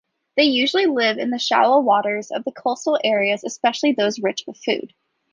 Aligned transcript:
They 0.35 0.45
usually 0.45 0.87
live 0.87 1.19
in 1.19 1.29
the 1.29 1.37
shallow 1.37 1.79
waters 1.79 2.31
of 2.31 2.43
the 2.43 2.51
coastal 2.51 2.97
areas 3.03 3.43
especially 3.43 3.91
those 3.91 4.17
rich 4.17 4.43
of 4.47 4.57
food. 4.57 4.95